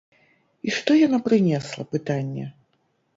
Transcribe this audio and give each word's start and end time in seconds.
І 0.69 0.71
што 0.77 0.95
яна 1.07 1.19
прынесла, 1.27 1.85
пытанне. 1.93 2.47